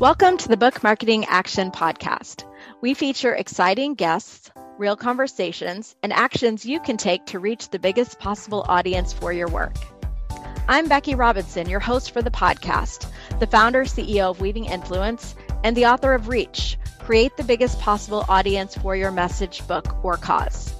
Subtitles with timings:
[0.00, 2.44] Welcome to the Book Marketing Action Podcast.
[2.80, 4.48] We feature exciting guests,
[4.78, 9.48] real conversations, and actions you can take to reach the biggest possible audience for your
[9.48, 9.74] work.
[10.68, 13.10] I'm Becky Robinson, your host for the podcast,
[13.40, 15.34] the founder, CEO of Weaving Influence,
[15.64, 20.16] and the author of Reach Create the Biggest Possible Audience for Your Message, Book, or
[20.16, 20.72] Cause.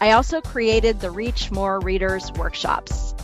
[0.00, 3.14] I also created the Reach More Readers workshops.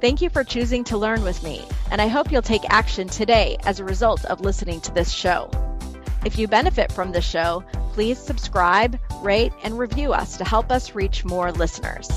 [0.00, 3.56] Thank you for choosing to learn with me, and I hope you'll take action today
[3.62, 5.48] as a result of listening to this show.
[6.24, 7.62] If you benefit from the show,
[7.92, 12.10] please subscribe, rate, and review us to help us reach more listeners.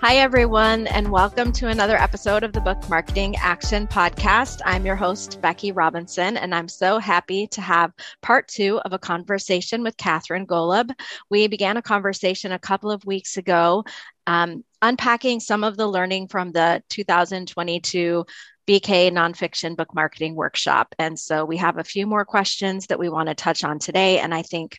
[0.00, 4.60] Hi, everyone, and welcome to another episode of the Book Marketing Action Podcast.
[4.66, 7.90] I'm your host, Becky Robinson, and I'm so happy to have
[8.20, 10.90] part two of a conversation with Katherine Golub.
[11.30, 13.84] We began a conversation a couple of weeks ago,
[14.26, 18.24] um, unpacking some of the learning from the 2022
[18.66, 20.94] BK Nonfiction Book Marketing Workshop.
[20.98, 24.20] And so we have a few more questions that we want to touch on today.
[24.20, 24.78] And I think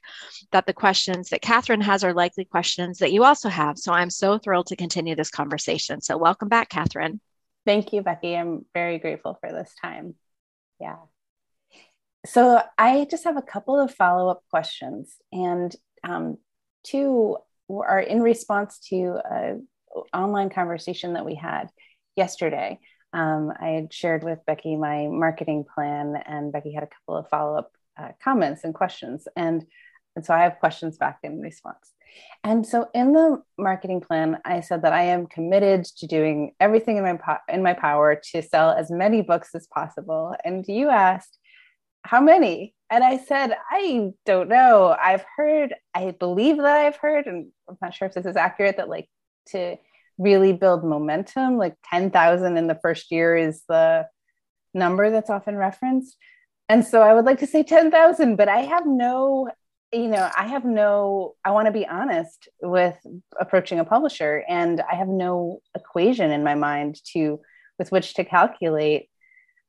[0.52, 3.78] that the questions that Katherine has are likely questions that you also have.
[3.78, 6.02] So I'm so thrilled to continue this conversation.
[6.02, 7.22] So welcome back, Katherine.
[7.66, 8.36] Thank you, Becky.
[8.36, 10.16] I'm very grateful for this time.
[10.80, 10.98] Yeah.
[12.26, 16.38] So I just have a couple of follow up questions, and um,
[16.84, 17.38] two
[17.70, 19.68] are in response to an
[20.14, 21.70] online conversation that we had
[22.16, 22.80] yesterday
[23.16, 27.30] um, I had shared with Becky my marketing plan, and Becky had a couple of
[27.30, 29.26] follow up uh, comments and questions.
[29.38, 29.66] And,
[30.18, 31.94] and so I have questions back in response.
[32.44, 36.98] And so in the marketing plan, I said that I am committed to doing everything
[36.98, 40.36] in my po- in my power to sell as many books as possible.
[40.44, 41.40] And you asked,
[42.04, 42.75] how many?
[42.90, 44.96] And I said, I don't know.
[45.00, 48.78] I've heard, I believe that I've heard, and I'm not sure if this is accurate,
[48.78, 49.10] that like
[49.48, 49.78] to
[50.18, 51.58] really build momentum.
[51.58, 54.08] Like 10,000 in the first year is the
[54.74, 56.16] number that's often referenced.
[56.70, 59.50] And so I would like to say 10,000, but I have no,
[59.92, 62.96] you know, I have no, I want to be honest with
[63.40, 67.40] approaching a publisher and I have no equation in my mind to,
[67.78, 69.10] with which to calculate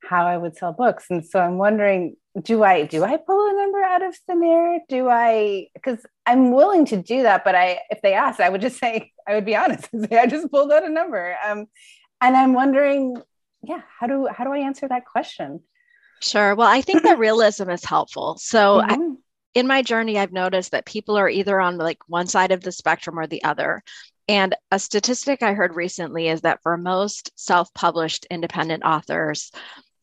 [0.09, 1.07] how I would sell books.
[1.11, 4.81] And so I'm wondering, do I do I pull a number out of thin air?
[4.89, 8.61] Do I because I'm willing to do that, but I if they ask, I would
[8.61, 11.37] just say I would be honest and say I just pulled out a number.
[11.47, 11.67] Um,
[12.21, 13.17] and I'm wondering,
[13.63, 15.61] yeah, how do how do I answer that question?
[16.23, 16.55] Sure.
[16.55, 18.39] Well, I think that realism is helpful.
[18.39, 18.91] So mm-hmm.
[18.91, 19.17] I,
[19.55, 22.73] in my journey, I've noticed that people are either on like one side of the
[22.73, 23.83] spectrum or the other.
[24.29, 29.53] And a statistic I heard recently is that for most self published independent authors,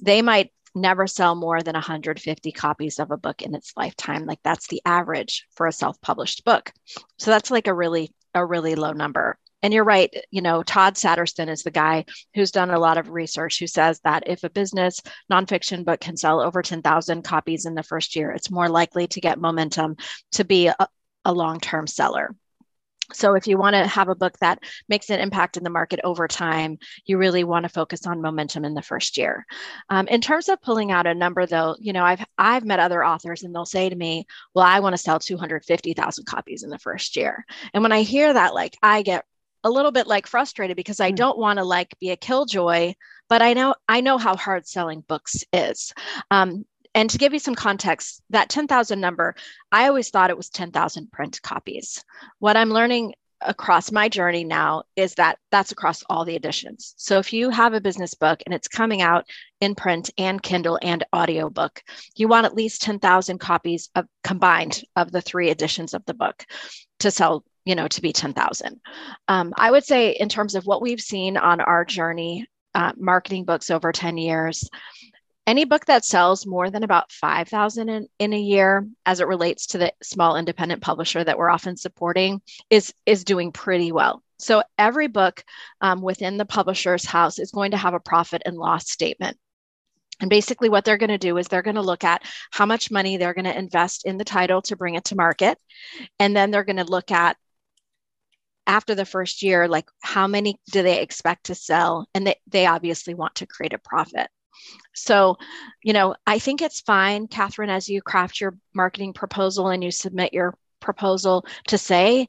[0.04, 4.26] they might never sell more than 150 copies of a book in its lifetime.
[4.26, 6.72] Like that's the average for a self-published book.
[7.18, 9.38] So that's like a really a really low number.
[9.62, 12.04] And you're right you know todd sattersten is the guy
[12.36, 15.00] who's done a lot of research who says that if a business
[15.32, 19.22] nonfiction book can sell over 10000 copies in the first year it's more likely to
[19.22, 19.96] get momentum
[20.34, 20.76] to be a,
[21.24, 22.36] a long-term seller
[23.14, 24.60] so, if you want to have a book that
[24.90, 28.66] makes an impact in the market over time, you really want to focus on momentum
[28.66, 29.46] in the first year.
[29.90, 33.04] Um, in terms of pulling out a number, though, you know, I've I've met other
[33.04, 36.80] authors and they'll say to me, "Well, I want to sell 250,000 copies in the
[36.80, 39.26] first year." And when I hear that, like, I get
[39.64, 41.16] a little bit like frustrated because I hmm.
[41.16, 42.94] don't want to like be a killjoy,
[43.30, 45.94] but I know I know how hard selling books is.
[46.32, 46.66] Um,
[46.96, 49.36] and to give you some context, that 10,000 number,
[49.72, 52.04] I always thought it was 10,000 print copies.
[52.40, 53.14] What I'm learning
[53.46, 56.94] across my journey now is that that's across all the editions.
[56.98, 59.26] So if you have a business book and it's coming out
[59.60, 61.82] in print and Kindle and audiobook,
[62.16, 66.46] you want at least 10,000 copies of combined of the three editions of the book
[67.00, 68.80] to sell, you know, to be 10,000.
[69.28, 73.46] Um, I would say in terms of what we've seen on our journey, uh, marketing
[73.46, 74.70] books over 10 years,
[75.46, 79.68] any book that sells more than about 5000 in, in a year as it relates
[79.68, 84.64] to the small independent publisher that we're often supporting is is doing pretty well so
[84.78, 85.44] every book
[85.82, 89.38] um, within the publisher's house is going to have a profit and loss statement
[90.20, 92.92] and basically, what they're going to do is they're going to look at how much
[92.92, 95.58] money they're going to invest in the title to bring it to market.
[96.20, 97.36] And then they're going to look at
[98.66, 102.08] after the first year, like how many do they expect to sell?
[102.14, 104.30] And they, they obviously want to create a profit.
[104.96, 105.38] So,
[105.84, 109.92] you know, I think it's fine, Katherine, as you craft your marketing proposal and you
[109.92, 112.28] submit your proposal to say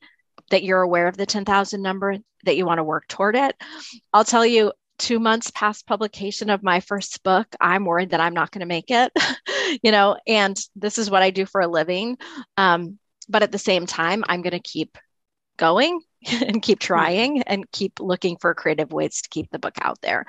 [0.50, 3.54] that you're aware of the 10,000 number, that you want to work toward it.
[4.12, 8.34] I'll tell you, two months past publication of my first book, I'm worried that I'm
[8.34, 9.12] not going to make it,
[9.82, 12.16] you know, and this is what I do for a living.
[12.56, 12.98] Um,
[13.28, 14.96] but at the same time, I'm going to keep
[15.56, 16.00] going
[16.32, 16.86] and keep hmm.
[16.86, 20.24] trying and keep looking for creative ways to keep the book out there.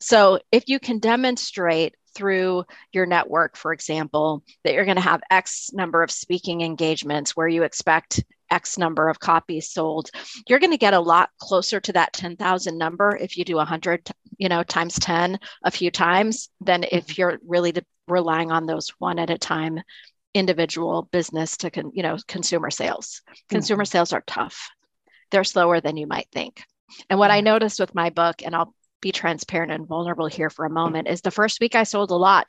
[0.00, 5.22] So if you can demonstrate through your network, for example, that you're going to have
[5.30, 10.10] X number of speaking engagements where you expect X number of copies sold,
[10.46, 14.10] you're going to get a lot closer to that 10,000 number if you do 100,
[14.36, 17.20] you know, times 10 a few times than if mm-hmm.
[17.20, 17.72] you're really
[18.08, 19.80] relying on those one at a time
[20.34, 23.90] individual business to con, you know consumer sales consumer mm-hmm.
[23.90, 24.70] sales are tough
[25.30, 26.62] they're slower than you might think
[27.10, 30.64] and what i noticed with my book and i'll be transparent and vulnerable here for
[30.64, 32.48] a moment is the first week I sold a lot.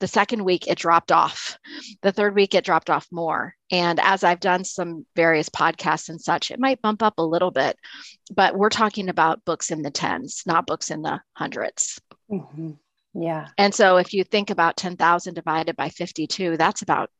[0.00, 1.58] The second week it dropped off.
[2.02, 3.54] The third week it dropped off more.
[3.70, 7.52] And as I've done some various podcasts and such, it might bump up a little
[7.52, 7.78] bit,
[8.34, 12.72] but we're talking about books in the tens, not books in the 100s mm-hmm.
[13.18, 13.48] Yeah.
[13.56, 17.10] And so if you think about 10,000 divided by 52, that's about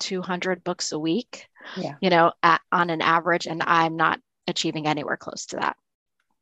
[0.00, 1.46] 200 books a week,
[1.76, 1.94] yeah.
[2.00, 3.46] you know, at, on an average.
[3.46, 5.76] And I'm not achieving anywhere close to that.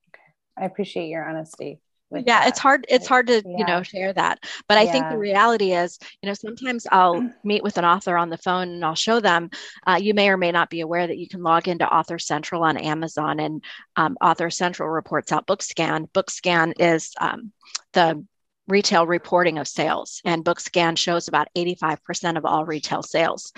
[0.08, 0.22] Okay.
[0.58, 1.80] I appreciate your honesty.
[2.10, 2.48] yeah, that.
[2.48, 2.86] it's hard.
[2.88, 3.58] It's hard to yeah.
[3.58, 4.92] you know share that, but I yeah.
[4.92, 8.68] think the reality is, you know, sometimes I'll meet with an author on the phone
[8.68, 9.50] and I'll show them.
[9.86, 12.62] Uh, you may or may not be aware that you can log into Author Central
[12.62, 13.64] on Amazon, and
[13.96, 16.08] um, Author Central reports out BookScan.
[16.12, 17.52] BookScan is um,
[17.92, 18.24] the
[18.66, 23.52] retail reporting of sales, and BookScan shows about 85% of all retail sales.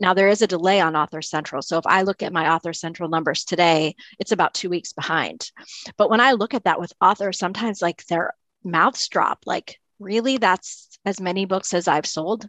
[0.00, 1.62] Now, there is a delay on Author Central.
[1.62, 5.50] So if I look at my Author Central numbers today, it's about two weeks behind.
[5.96, 10.38] But when I look at that with authors, sometimes like their mouths drop, like, really,
[10.38, 12.48] that's as many books as I've sold?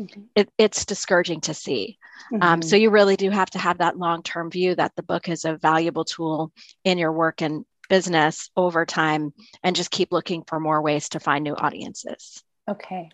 [0.00, 0.22] Mm-hmm.
[0.34, 1.98] It, it's discouraging to see.
[2.32, 2.48] Um, mm-hmm.
[2.54, 5.28] Um, so you really do have to have that long term view that the book
[5.28, 6.52] is a valuable tool
[6.84, 9.32] in your work and business over time
[9.62, 12.42] and just keep looking for more ways to find new audiences.
[12.68, 13.10] Okay.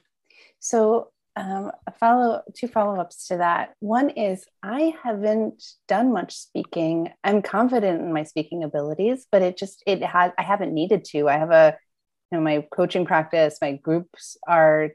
[0.58, 3.74] So, um, follow two follow ups to that.
[3.78, 7.10] One is I haven't done much speaking.
[7.22, 11.28] I'm confident in my speaking abilities, but it just it has I haven't needed to.
[11.28, 11.78] I have a
[12.30, 14.90] you know my coaching practice, my groups are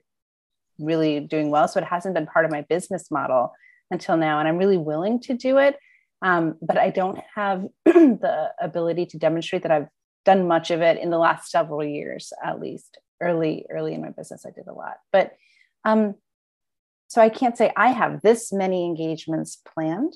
[0.78, 3.54] really doing well, so it hasn't been part of my business model
[3.90, 5.78] until now, and I'm really willing to do it.
[6.22, 9.90] Um, but I don't have the ability to demonstrate that I've
[10.24, 12.98] done much of it in the last several years, at least.
[13.22, 14.98] Early, early in my business, I did a lot.
[15.14, 15.38] But
[15.86, 16.16] um,
[17.08, 20.14] so I can't say I have this many engagements planned.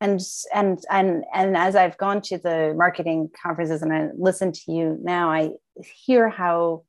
[0.00, 0.20] And
[0.54, 4.98] and and and as I've gone to the marketing conferences and I listen to you
[5.02, 5.52] now, I
[6.04, 6.84] hear how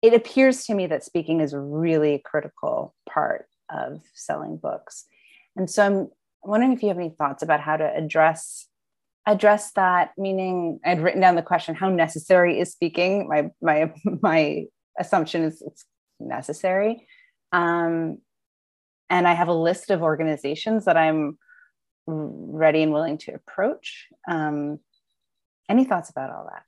[0.00, 5.06] it appears to me that speaking is really a really critical part of selling books.
[5.56, 6.08] And so I'm
[6.44, 8.66] I'm wondering if you have any thoughts about how to address
[9.26, 10.12] address that.
[10.16, 13.28] Meaning, I'd written down the question: How necessary is speaking?
[13.28, 13.92] My my
[14.22, 14.66] my
[14.98, 15.84] assumption is it's
[16.20, 17.06] necessary,
[17.52, 18.18] um,
[19.10, 21.38] and I have a list of organizations that I'm
[22.06, 24.06] ready and willing to approach.
[24.28, 24.78] Um,
[25.68, 26.62] any thoughts about all that?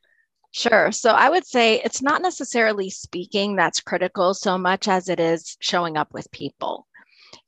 [0.51, 0.91] Sure.
[0.91, 5.57] So I would say it's not necessarily speaking that's critical so much as it is
[5.61, 6.88] showing up with people.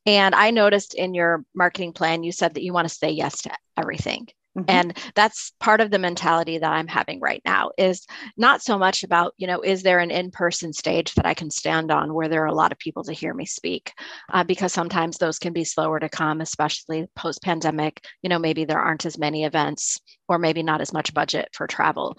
[0.06, 3.42] And I noticed in your marketing plan, you said that you want to say yes
[3.42, 4.28] to everything.
[4.58, 4.64] Mm-hmm.
[4.68, 8.04] And that's part of the mentality that I'm having right now is
[8.36, 11.50] not so much about, you know, is there an in person stage that I can
[11.50, 13.92] stand on where there are a lot of people to hear me speak?
[14.32, 18.04] Uh, because sometimes those can be slower to come, especially post pandemic.
[18.22, 21.68] You know, maybe there aren't as many events or maybe not as much budget for
[21.68, 22.18] travel.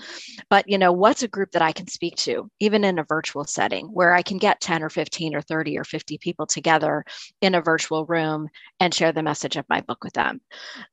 [0.50, 3.43] But, you know, what's a group that I can speak to, even in a virtual
[3.43, 7.03] setting where I can get 10 or 15 or 30 or 50 people together
[7.41, 8.47] in a virtual room
[8.79, 10.39] and share the message of my book with them?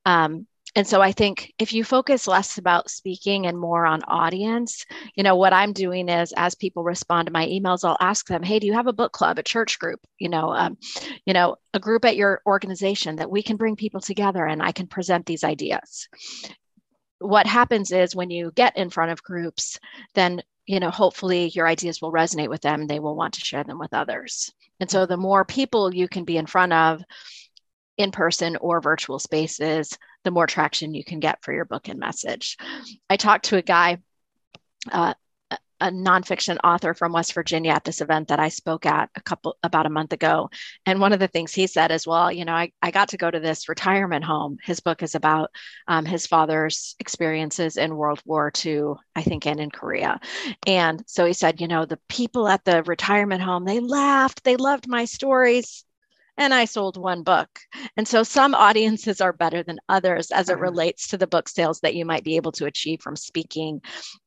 [0.05, 0.47] Um,
[0.79, 5.25] and so i think if you focus less about speaking and more on audience you
[5.25, 8.61] know what i'm doing is as people respond to my emails i'll ask them hey
[8.61, 10.01] do you have a book club a church group?
[10.19, 10.79] You know um,
[11.27, 14.73] you know a group at your organization that we can bring people together and i
[14.73, 16.09] can present these ideas.
[17.19, 19.81] What happens is when you get in front of groups
[20.15, 23.65] then you know hopefully your ideas will resonate with them they will want to share
[23.65, 24.53] them with others.
[24.81, 27.03] And so the more people you can be in front of
[27.99, 31.99] in person or virtual spaces, the more traction you can get for your book and
[31.99, 32.57] message.
[33.11, 33.99] I talked to a guy,
[34.91, 35.15] uh,
[35.81, 39.57] a nonfiction author from West Virginia at this event that I spoke at a couple
[39.63, 40.51] about a month ago.
[40.87, 43.17] And one of the things he said is, well, you know, I, I got to
[43.17, 44.59] go to this retirement home.
[44.63, 45.51] His book is about
[45.87, 50.19] um, his father's experiences in World War II, I think, and in Korea.
[50.67, 54.57] And so he said, you know, the people at the retirement home, they laughed, they
[54.57, 55.85] loved my stories
[56.39, 57.49] and I sold one book.
[57.97, 60.63] And so some audiences are better than others as it uh-huh.
[60.63, 63.83] relates to the book sales that you might be able to achieve from speaking.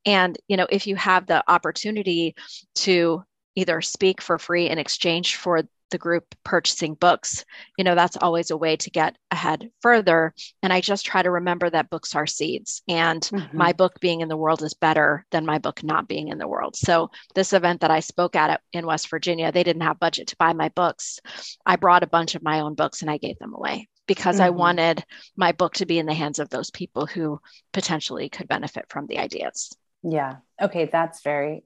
[0.05, 2.35] And, you know, if you have the opportunity
[2.75, 3.23] to
[3.55, 7.45] either speak for free in exchange for the group purchasing books,
[7.77, 10.33] you know, that's always a way to get ahead further.
[10.63, 13.57] And I just try to remember that books are seeds and mm-hmm.
[13.57, 16.47] my book being in the world is better than my book not being in the
[16.47, 16.75] world.
[16.75, 20.37] So this event that I spoke at in West Virginia, they didn't have budget to
[20.37, 21.19] buy my books.
[21.65, 24.45] I brought a bunch of my own books and I gave them away because mm-hmm.
[24.45, 25.03] I wanted
[25.35, 27.39] my book to be in the hands of those people who
[27.73, 29.75] potentially could benefit from the ideas.
[30.03, 30.37] Yeah.
[30.59, 31.63] Okay, that's very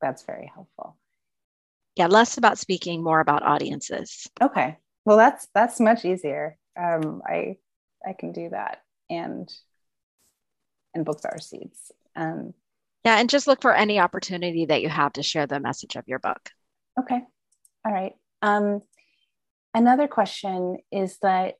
[0.00, 0.96] that's very helpful
[1.96, 4.28] yeah less about speaking more about audiences.
[4.40, 4.78] Okay.
[5.04, 6.56] Well that's that's much easier.
[6.80, 7.56] Um i
[8.06, 9.52] i can do that and
[10.94, 12.54] and books are seeds um
[13.04, 16.08] yeah and just look for any opportunity that you have to share the message of
[16.08, 16.50] your book.
[16.98, 17.20] Okay.
[17.84, 18.14] All right.
[18.40, 18.82] Um
[19.74, 21.54] another question is that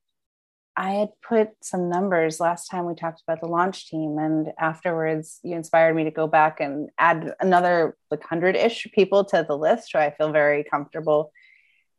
[0.76, 5.38] I had put some numbers last time we talked about the launch team, and afterwards,
[5.42, 9.56] you inspired me to go back and add another like hundred ish people to the
[9.56, 9.90] list.
[9.90, 11.32] So I feel very comfortable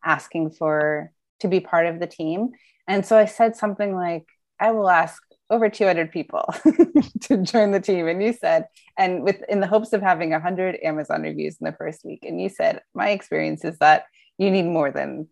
[0.03, 1.11] asking for
[1.41, 2.51] to be part of the team.
[2.87, 4.25] And so I said something like,
[4.59, 6.53] I will ask over 200 people
[7.21, 8.07] to join the team.
[8.07, 11.77] And you said, and with in the hopes of having 100 Amazon reviews in the
[11.77, 12.23] first week.
[12.23, 14.05] And you said, my experience is that
[14.37, 15.27] you need more than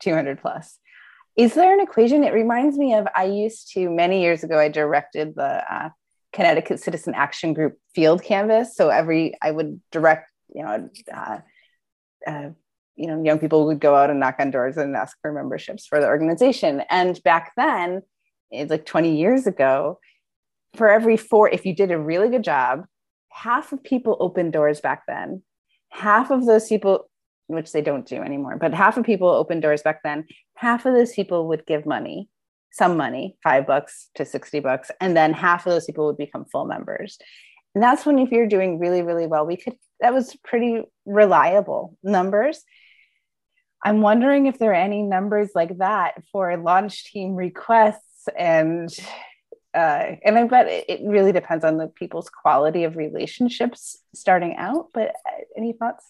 [0.00, 0.78] 200 plus.
[1.36, 2.24] Is there an equation?
[2.24, 4.58] It reminds me of I used to many years ago.
[4.58, 5.90] I directed the uh,
[6.32, 8.76] Connecticut Citizen Action Group field canvas.
[8.76, 11.38] So every I would direct, you know, uh,
[12.26, 12.50] uh,
[12.96, 15.86] you know, young people would go out and knock on doors and ask for memberships
[15.86, 16.82] for the organization.
[16.90, 18.02] And back then,
[18.50, 19.98] it's like 20 years ago,
[20.74, 22.84] for every four, if you did a really good job,
[23.30, 25.42] half of people opened doors back then.
[25.88, 27.09] Half of those people
[27.50, 30.26] which they don't do anymore, but half of people opened doors back then.
[30.54, 32.28] Half of those people would give money,
[32.72, 36.44] some money, five bucks to 60 bucks, and then half of those people would become
[36.44, 37.18] full members.
[37.74, 41.96] And that's when, if you're doing really, really well, we could, that was pretty reliable
[42.02, 42.62] numbers.
[43.84, 48.90] I'm wondering if there are any numbers like that for launch team requests and
[49.72, 54.88] uh, and I bet it really depends on the people's quality of relationships starting out.
[54.92, 56.04] But uh, any thoughts?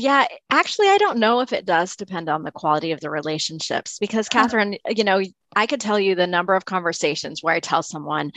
[0.00, 3.98] Yeah, actually, I don't know if it does depend on the quality of the relationships
[3.98, 5.20] because, Katherine, you know,
[5.56, 8.30] I could tell you the number of conversations where I tell someone,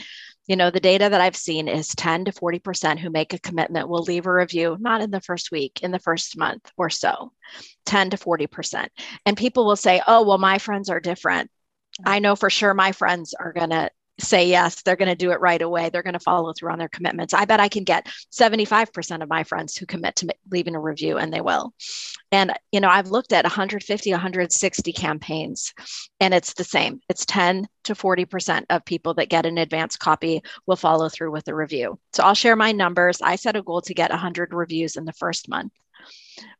[0.48, 3.88] you know, the data that I've seen is 10 to 40% who make a commitment
[3.88, 7.30] will leave a review, not in the first week, in the first month or so,
[7.86, 8.88] 10 to 40%.
[9.24, 11.48] And people will say, oh, well, my friends are different.
[12.04, 13.88] I know for sure my friends are going to
[14.20, 15.88] say yes, they're going to do it right away.
[15.88, 17.34] They're going to follow through on their commitments.
[17.34, 21.18] I bet I can get 75% of my friends who commit to leaving a review
[21.18, 21.72] and they will.
[22.30, 25.72] And you know, I've looked at 150, 160 campaigns
[26.20, 27.00] and it's the same.
[27.08, 31.48] It's 10 to 40% of people that get an advance copy will follow through with
[31.48, 31.98] a review.
[32.12, 33.20] So I'll share my numbers.
[33.22, 35.72] I set a goal to get 100 reviews in the first month.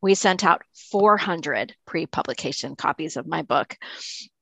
[0.00, 3.76] We sent out 400 pre publication copies of my book.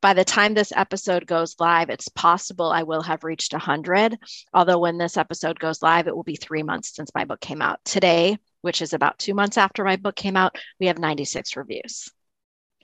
[0.00, 4.18] By the time this episode goes live, it's possible I will have reached 100.
[4.54, 7.62] Although, when this episode goes live, it will be three months since my book came
[7.62, 7.78] out.
[7.84, 12.10] Today, which is about two months after my book came out, we have 96 reviews.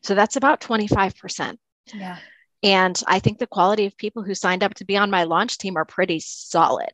[0.02, 1.56] So that's about 25%.
[1.94, 2.18] Yeah.
[2.62, 5.58] And I think the quality of people who signed up to be on my launch
[5.58, 6.90] team are pretty solid.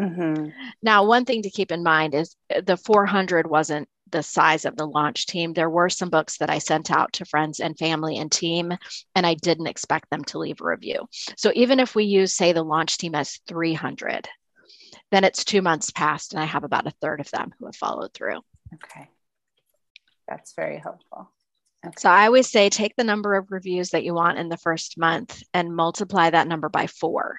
[0.00, 0.50] Mm-hmm.
[0.82, 4.86] Now, one thing to keep in mind is the 400 wasn't the size of the
[4.86, 5.52] launch team.
[5.52, 8.72] There were some books that I sent out to friends and family and team,
[9.14, 11.08] and I didn't expect them to leave a review.
[11.36, 14.28] So even if we use, say, the launch team as 300,
[15.10, 17.76] then it's two months past, and I have about a third of them who have
[17.76, 18.40] followed through.
[18.74, 19.08] Okay.
[20.26, 21.30] That's very helpful.
[21.86, 21.94] Okay.
[21.98, 24.98] So I always say take the number of reviews that you want in the first
[24.98, 27.38] month and multiply that number by four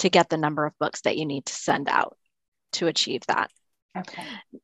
[0.00, 2.16] to get the number of books that you need to send out
[2.72, 3.50] to achieve that.
[3.98, 4.22] Okay.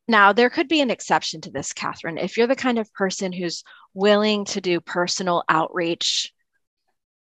[0.08, 2.18] Now, there could be an exception to this, Katherine.
[2.18, 6.32] If you're the kind of person who's willing to do personal outreach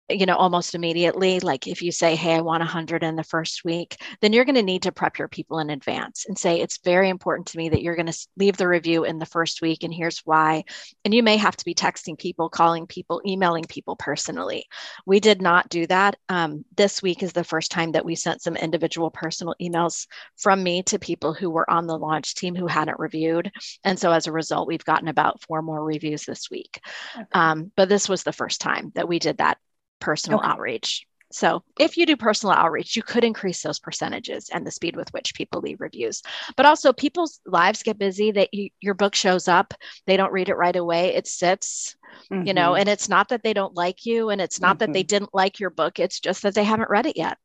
[0.09, 3.65] you know almost immediately like if you say hey i want 100 in the first
[3.65, 6.79] week then you're going to need to prep your people in advance and say it's
[6.85, 9.83] very important to me that you're going to leave the review in the first week
[9.83, 10.63] and here's why
[11.05, 14.67] and you may have to be texting people calling people emailing people personally.
[15.07, 16.17] We did not do that.
[16.29, 20.63] Um, this week is the first time that we sent some individual personal emails from
[20.63, 23.51] me to people who were on the launch team who hadn't reviewed
[23.85, 26.81] and so as a result we've gotten about four more reviews this week.
[27.15, 27.25] Okay.
[27.33, 29.59] um, but this was the first time that we did that
[30.01, 30.49] personal okay.
[30.49, 31.07] outreach.
[31.33, 35.13] So, if you do personal outreach, you could increase those percentages and the speed with
[35.13, 36.23] which people leave reviews.
[36.57, 38.31] But also, people's lives get busy.
[38.31, 39.75] That you, your book shows up,
[40.07, 41.15] they don't read it right away.
[41.15, 41.97] It sits,
[42.31, 42.47] mm-hmm.
[42.47, 42.81] you know, mm-hmm.
[42.81, 44.79] and it's not that they don't like you, and it's not mm-hmm.
[44.79, 45.07] that they mm-hmm.
[45.09, 45.99] didn't like your book.
[45.99, 47.39] It's just that they haven't read it yet.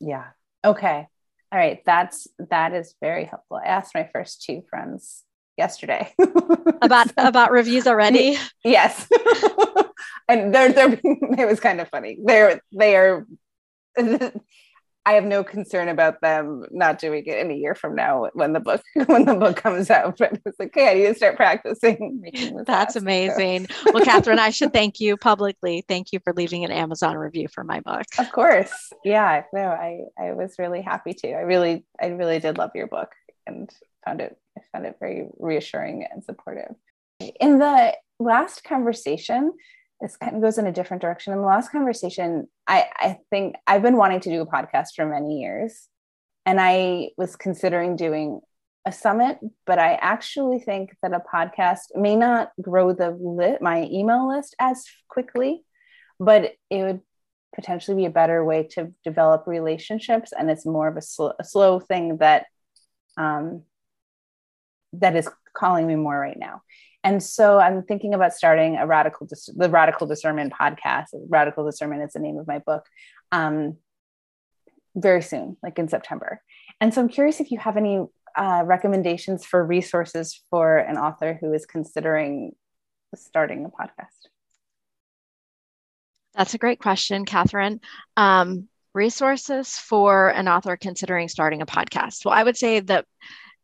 [0.00, 0.24] Yeah.
[0.64, 1.06] Okay.
[1.52, 1.82] All right.
[1.84, 3.60] That's that is very helpful.
[3.62, 5.24] I asked my first two friends
[5.58, 6.14] yesterday.
[6.82, 8.38] about about reviews already.
[8.64, 9.08] Yes,
[10.28, 12.18] and they're they're it was kind of funny.
[12.22, 13.26] They're they are.
[15.06, 18.52] I have no concern about them not doing it in a year from now when
[18.52, 20.18] the book when the book comes out.
[20.18, 22.22] But it's like, okay, I need to start practicing.
[22.66, 23.68] That's amazing.
[23.68, 23.92] So.
[23.94, 25.82] well, Katherine, I should thank you publicly.
[25.88, 28.04] Thank you for leaving an Amazon review for my book.
[28.18, 29.44] Of course, yeah.
[29.54, 31.32] No, I I was really happy to.
[31.32, 33.10] I really I really did love your book
[33.46, 33.70] and
[34.04, 36.74] found it I found it very reassuring and supportive.
[37.40, 39.52] In the last conversation,
[40.00, 41.32] this kind of goes in a different direction.
[41.32, 45.06] In the last conversation, I, I think I've been wanting to do a podcast for
[45.06, 45.88] many years.
[46.46, 48.40] And I was considering doing
[48.86, 53.84] a summit, but I actually think that a podcast may not grow the lit, my
[53.84, 55.64] email list as quickly,
[56.18, 57.00] but it would
[57.54, 60.32] potentially be a better way to develop relationships.
[60.36, 62.46] And it's more of a, sl- a slow thing that
[63.16, 63.64] um,
[64.94, 66.62] that is calling me more right now.
[67.04, 71.06] And so I'm thinking about starting a radical, dis- the Radical Discernment podcast.
[71.28, 72.84] Radical Discernment is the name of my book.
[73.30, 73.76] Um,
[74.94, 76.42] very soon, like in September.
[76.80, 78.04] And so I'm curious if you have any
[78.36, 82.54] uh, recommendations for resources for an author who is considering
[83.14, 84.28] starting a podcast.
[86.34, 87.80] That's a great question, Katherine.
[88.16, 92.24] Um, resources for an author considering starting a podcast.
[92.24, 93.06] Well, I would say that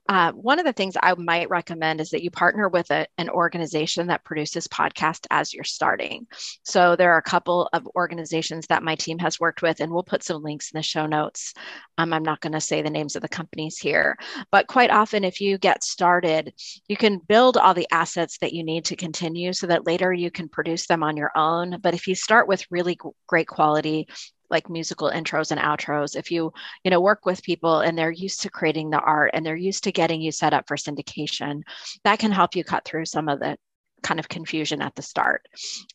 [0.09, 3.31] uh, one of the things I might recommend is that you partner with a, an
[3.31, 6.27] organization that produces podcasts as you're starting.
[6.63, 10.03] So there are a couple of organizations that my team has worked with, and we'll
[10.03, 11.55] put some links in the show notes.
[11.97, 14.19] Um, I'm not going to say the names of the companies here,
[14.51, 16.53] but quite often, if you get started,
[16.87, 20.31] you can build all the assets that you need to continue so that later you
[20.31, 21.79] can produce them on your own.
[21.81, 24.09] But if you start with really great quality
[24.51, 26.53] like musical intros and outros if you
[26.85, 29.85] you know work with people and they're used to creating the art and they're used
[29.85, 31.63] to getting you set up for syndication
[32.05, 33.57] that can help you cut through some of the
[34.03, 35.47] kind of confusion at the start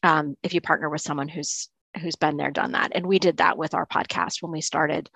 [0.04, 2.92] um, if you partner with someone who's who's been there done that.
[2.94, 5.10] And we did that with our podcast when we started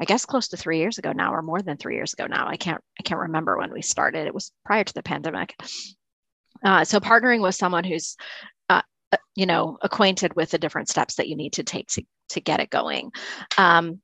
[0.00, 2.48] i guess close to three years ago now or more than three years ago now.
[2.48, 4.26] I can't i can't remember when we started.
[4.26, 5.54] It was prior to the pandemic.
[6.64, 8.16] Uh, so partnering with someone who's
[8.68, 8.82] uh,
[9.36, 12.60] you know acquainted with the different steps that you need to take to to get
[12.60, 13.10] it going.
[13.58, 14.00] Um,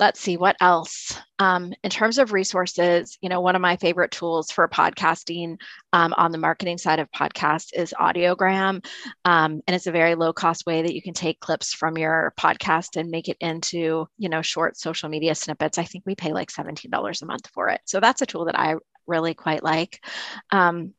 [0.00, 1.18] let's see what else?
[1.38, 5.56] Um, in terms of resources you know one of my favorite tools for podcasting
[5.92, 8.84] um, on the marketing side of podcasts is audiogram.
[9.24, 12.32] Um, and it's a very low cost way that you can take clips from your
[12.38, 15.78] podcast and make it into you know short social media snippets.
[15.78, 17.80] I think we pay like $17 a month for it.
[17.84, 18.74] So that's a tool that i
[19.06, 20.02] really quite like.
[20.50, 20.94] Um,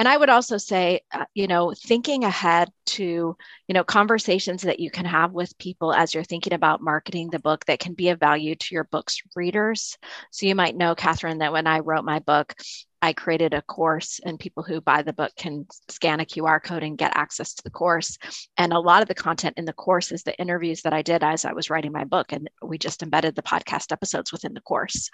[0.00, 3.36] and i would also say uh, you know thinking ahead to
[3.68, 7.38] you know conversations that you can have with people as you're thinking about marketing the
[7.38, 9.96] book that can be of value to your book's readers
[10.32, 12.54] so you might know katherine that when i wrote my book
[13.02, 16.82] I created a course, and people who buy the book can scan a QR code
[16.82, 18.18] and get access to the course.
[18.58, 21.24] And a lot of the content in the course is the interviews that I did
[21.24, 24.60] as I was writing my book, and we just embedded the podcast episodes within the
[24.60, 25.10] course.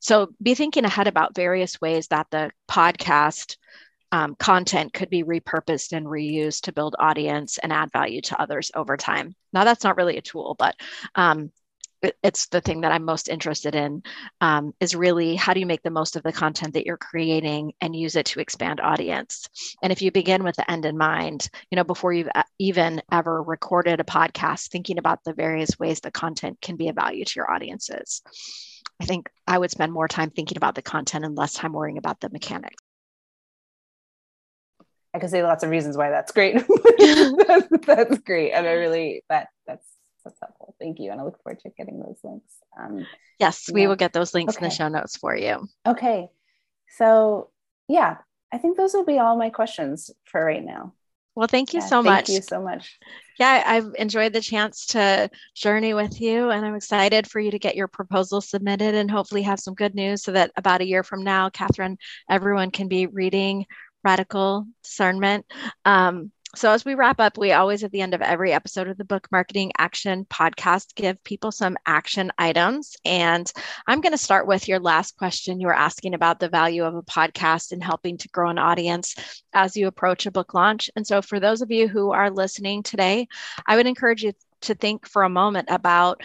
[0.00, 3.56] So be thinking ahead about various ways that the podcast
[4.12, 8.70] um, content could be repurposed and reused to build audience and add value to others
[8.74, 9.34] over time.
[9.52, 10.74] Now, that's not really a tool, but
[11.14, 11.52] um,
[12.02, 14.02] it, it's the thing that I'm most interested in
[14.40, 17.72] um, is really how do you make the most of the content that you're creating
[17.80, 19.48] and use it to expand audience.
[19.82, 23.02] And if you begin with the end in mind, you know, before you've uh, even
[23.12, 27.24] ever recorded a podcast, thinking about the various ways the content can be of value
[27.24, 28.22] to your audiences.
[29.00, 31.98] I think I would spend more time thinking about the content and less time worrying
[31.98, 32.82] about the mechanics.
[35.12, 36.54] I could say lots of reasons why that's great.
[36.54, 39.86] that's, that's, great, and I really that that's
[40.24, 40.74] that's helpful.
[40.80, 42.52] Thank you, and I look forward to getting those links.
[42.78, 43.06] Um,
[43.38, 44.64] yes, we will get those links okay.
[44.64, 45.66] in the show notes for you.
[45.86, 46.28] Okay,
[46.96, 47.50] so
[47.88, 48.18] yeah,
[48.52, 50.94] I think those will be all my questions for right now.
[51.36, 52.26] Well, thank you yeah, so much.
[52.26, 52.98] Thank you so much.
[53.38, 57.58] Yeah, I've enjoyed the chance to journey with you, and I'm excited for you to
[57.58, 61.02] get your proposal submitted and hopefully have some good news so that about a year
[61.02, 63.64] from now, Katherine, everyone can be reading
[64.04, 65.46] radical discernment.
[65.84, 68.98] Um, so, as we wrap up, we always at the end of every episode of
[68.98, 72.96] the Book Marketing Action podcast give people some action items.
[73.04, 73.50] And
[73.86, 75.60] I'm going to start with your last question.
[75.60, 79.14] You were asking about the value of a podcast and helping to grow an audience
[79.52, 80.90] as you approach a book launch.
[80.96, 83.28] And so, for those of you who are listening today,
[83.64, 84.32] I would encourage you
[84.62, 86.20] to think for a moment about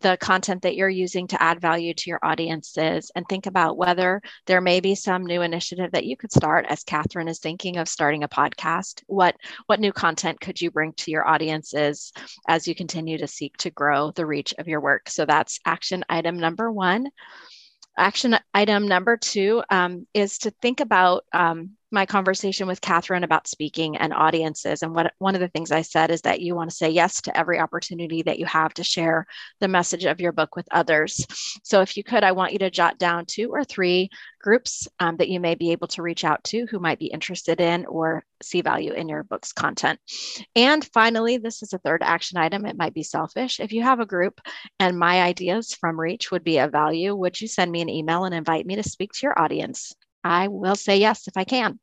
[0.00, 4.20] the content that you're using to add value to your audiences and think about whether
[4.46, 7.88] there may be some new initiative that you could start as katherine is thinking of
[7.88, 9.02] starting a podcast.
[9.06, 12.12] What what new content could you bring to your audiences
[12.46, 15.08] as you continue to seek to grow the reach of your work?
[15.08, 17.08] So that's action item number one.
[17.96, 23.48] Action item number two um, is to think about um, my conversation with Katherine about
[23.48, 24.82] speaking and audiences.
[24.82, 27.22] And what one of the things I said is that you want to say yes
[27.22, 29.26] to every opportunity that you have to share
[29.60, 31.26] the message of your book with others.
[31.62, 35.16] So if you could, I want you to jot down two or three groups um,
[35.16, 38.24] that you may be able to reach out to who might be interested in or
[38.42, 39.98] see value in your book's content.
[40.54, 42.66] And finally, this is a third action item.
[42.66, 43.60] It might be selfish.
[43.60, 44.40] If you have a group
[44.78, 48.24] and my ideas from Reach would be of value, would you send me an email
[48.24, 49.94] and invite me to speak to your audience?
[50.24, 51.78] I will say yes if I can.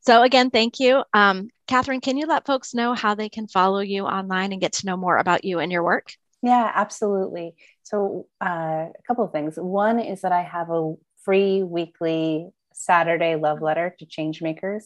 [0.00, 1.04] So, again, thank you.
[1.12, 4.74] Um, Katherine, can you let folks know how they can follow you online and get
[4.74, 6.12] to know more about you and your work?
[6.42, 7.54] Yeah, absolutely.
[7.84, 8.46] So, uh,
[8.88, 9.54] a couple of things.
[9.56, 14.84] One is that I have a free weekly Saturday love letter to changemakers.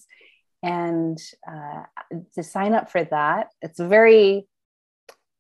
[0.63, 1.19] And
[1.51, 1.85] uh,
[2.35, 4.47] to sign up for that, it's very,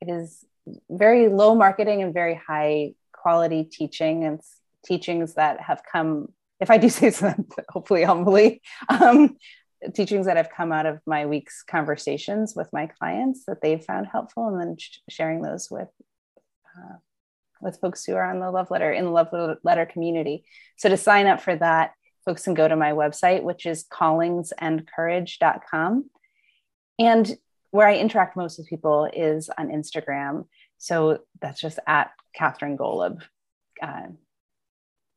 [0.00, 0.44] it is
[0.90, 4.40] very low marketing and very high quality teaching and
[4.84, 7.34] teachings that have come if I do say so,
[7.68, 9.36] hopefully humbly, um,
[9.94, 14.06] teachings that have come out of my week's conversations with my clients that they've found
[14.06, 15.88] helpful, and then sh- sharing those with
[16.76, 16.96] uh,
[17.60, 19.28] with folks who are on the love letter in the love
[19.64, 20.44] letter community.
[20.76, 21.92] So to sign up for that,
[22.24, 26.10] folks can go to my website, which is callingsandcourage.com.
[27.00, 27.36] And
[27.70, 30.46] where I interact most with people is on Instagram.
[30.78, 33.22] So that's just at Katherine Golub.
[33.82, 34.08] Uh,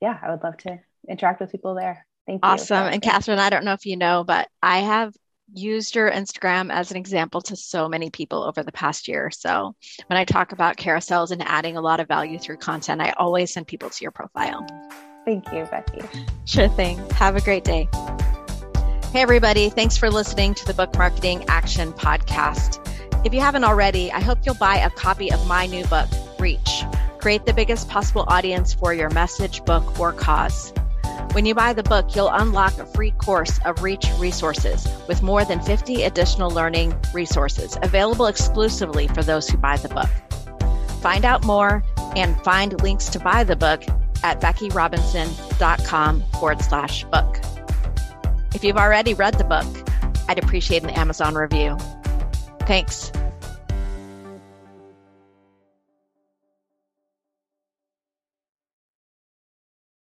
[0.02, 2.06] yeah, I would love to interact with people there.
[2.26, 2.50] Thank you.
[2.50, 2.88] Awesome.
[2.88, 5.14] And Katherine, I don't know if you know, but I have
[5.54, 9.30] used your Instagram as an example to so many people over the past year.
[9.32, 9.76] So
[10.08, 13.54] when I talk about carousels and adding a lot of value through content, I always
[13.54, 14.66] send people to your profile.
[15.26, 16.02] Thank you, Becky.
[16.46, 16.98] Sure thing.
[17.12, 17.90] Have a great day.
[19.12, 19.70] Hey, everybody.
[19.70, 22.80] Thanks for listening to the Book Marketing Action Podcast.
[23.26, 26.08] If you haven't already, I hope you'll buy a copy of my new book,
[26.40, 26.84] Reach
[27.22, 30.74] Create the biggest possible audience for your message, book, or cause.
[31.34, 35.46] When you buy the book, you'll unlock a free course of Reach resources with more
[35.46, 40.10] than 50 additional learning resources available exclusively for those who buy the book.
[41.02, 41.86] Find out more
[42.18, 43.82] and find links to buy the book
[44.24, 47.40] at beckyrobinson.com forward slash book.
[48.54, 49.66] If you've already read the book,
[50.28, 51.78] I'd appreciate an Amazon review.
[52.68, 53.10] Thanks.